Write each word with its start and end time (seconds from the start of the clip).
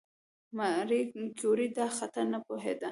ماري 0.57 1.01
کیوري 1.37 1.67
دا 1.77 1.85
خطر 1.97 2.23
نه 2.33 2.39
پوهېده. 2.45 2.79